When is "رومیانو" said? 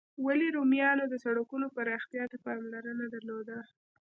0.57-1.03